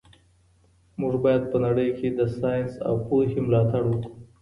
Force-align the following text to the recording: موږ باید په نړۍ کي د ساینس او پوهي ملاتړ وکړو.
موږ 0.99 1.13
باید 1.23 1.43
په 1.51 1.57
نړۍ 1.65 1.89
کي 1.97 2.07
د 2.11 2.19
ساینس 2.37 2.71
او 2.87 2.93
پوهي 3.07 3.39
ملاتړ 3.45 3.83
وکړو. 3.87 4.11